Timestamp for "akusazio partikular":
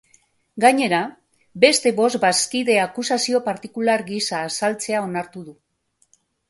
2.87-4.09